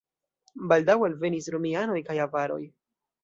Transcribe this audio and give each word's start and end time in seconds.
Baldaŭe 0.71 1.05
alvenis 1.09 1.49
romianoj 1.55 1.99
kaj 2.09 2.15
avaroj. 2.27 2.61